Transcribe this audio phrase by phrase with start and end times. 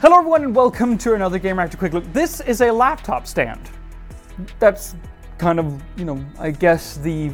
[0.00, 2.04] Hello everyone and welcome to another Gamereactor Quick Look.
[2.12, 3.68] This is a laptop stand.
[4.60, 4.94] That's
[5.38, 7.32] kind of, you know, I guess the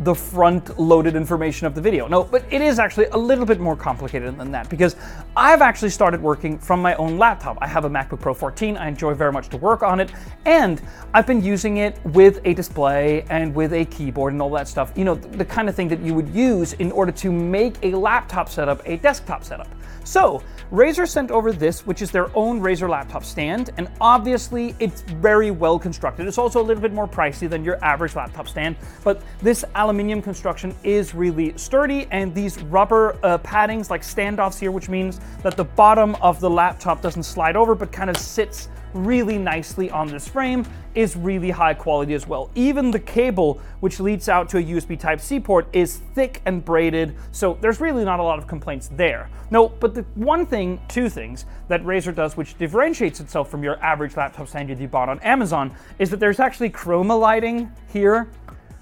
[0.00, 2.06] the front loaded information of the video.
[2.06, 4.96] No, but it is actually a little bit more complicated than that because
[5.36, 7.58] I've actually started working from my own laptop.
[7.60, 8.76] I have a MacBook Pro 14.
[8.76, 10.12] I enjoy very much to work on it
[10.44, 10.80] and
[11.14, 14.92] I've been using it with a display and with a keyboard and all that stuff.
[14.94, 17.90] You know, the kind of thing that you would use in order to make a
[17.92, 19.68] laptop setup a desktop setup.
[20.04, 25.02] So, Razer sent over this, which is their own Razer laptop stand, and obviously it's
[25.02, 26.26] very well constructed.
[26.26, 30.20] It's also a little bit more pricey than your average laptop stand, but this aluminium
[30.20, 35.56] construction is really sturdy, and these rubber uh, paddings like standoffs here, which means that
[35.56, 40.08] the bottom of the laptop doesn't slide over but kind of sits really nicely on
[40.08, 42.50] this frame is really high quality as well.
[42.54, 47.14] Even the cable, which leads out to a USB Type-C port, is thick and braided,
[47.32, 49.30] so there's really not a lot of complaints there.
[49.50, 53.82] No, but the one thing, two things, that Razer does which differentiates itself from your
[53.82, 58.28] average laptop stand you bought on Amazon is that there's actually chroma lighting here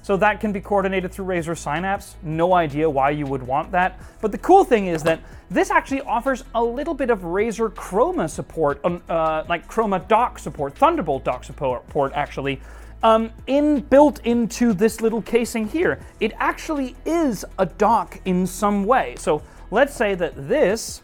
[0.06, 2.14] so that can be coordinated through Razer Synapse.
[2.22, 3.98] No idea why you would want that.
[4.20, 5.18] But the cool thing is that
[5.50, 10.76] this actually offers a little bit of Razer Chroma support, uh, like Chroma dock support,
[10.76, 12.60] Thunderbolt dock support actually,
[13.02, 15.98] um, in built into this little casing here.
[16.20, 19.16] It actually is a dock in some way.
[19.18, 21.02] So let's say that this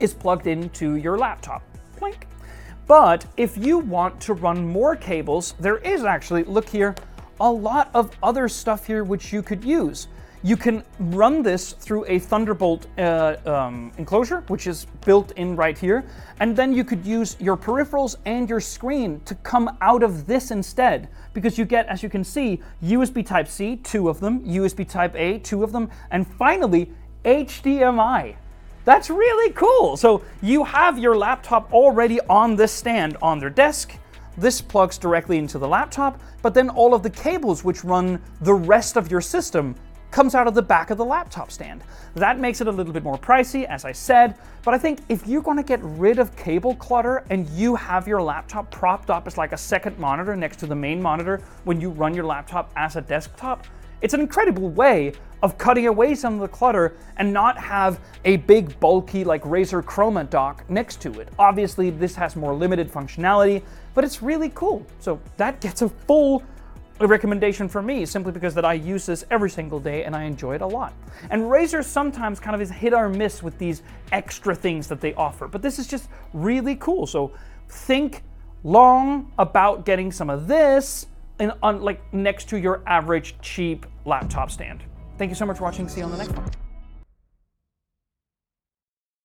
[0.00, 1.62] is plugged into your laptop.
[1.98, 2.26] Blink.
[2.86, 6.94] But if you want to run more cables, there is actually, look here,
[7.42, 10.08] a lot of other stuff here which you could use.
[10.44, 15.78] You can run this through a Thunderbolt uh, um, enclosure, which is built in right
[15.78, 16.04] here,
[16.40, 20.50] and then you could use your peripherals and your screen to come out of this
[20.50, 25.38] instead, because you get, as you can see, USB Type-C, two of them, USB Type-A,
[25.40, 26.90] two of them, and finally,
[27.24, 28.34] HDMI.
[28.84, 29.96] That's really cool.
[29.96, 33.96] So you have your laptop already on this stand on their desk,
[34.36, 38.54] this plugs directly into the laptop, but then all of the cables which run the
[38.54, 39.74] rest of your system
[40.10, 41.82] comes out of the back of the laptop stand.
[42.14, 45.26] That makes it a little bit more pricey, as I said, but I think if
[45.26, 49.38] you're gonna get rid of cable clutter and you have your laptop propped up as
[49.38, 52.96] like a second monitor next to the main monitor when you run your laptop as
[52.96, 53.66] a desktop,
[54.02, 55.12] it's an incredible way
[55.42, 59.82] of cutting away some of the clutter and not have a big bulky like Razer
[59.82, 61.28] Chroma dock next to it.
[61.38, 63.62] Obviously this has more limited functionality,
[63.94, 64.86] but it's really cool.
[65.00, 66.42] So that gets a full
[67.00, 70.54] recommendation for me simply because that I use this every single day and I enjoy
[70.54, 70.92] it a lot.
[71.30, 73.82] And Razer sometimes kind of is hit or miss with these
[74.12, 77.06] extra things that they offer, but this is just really cool.
[77.06, 77.32] So
[77.68, 78.22] think
[78.62, 81.06] long about getting some of this
[81.40, 84.84] in, on, like next to your average cheap laptop stand.
[85.18, 85.88] Thank you so much for watching.
[85.88, 86.61] See you on the next one.